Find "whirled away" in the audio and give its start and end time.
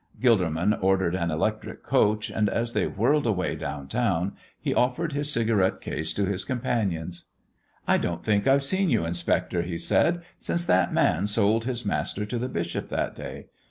2.87-3.55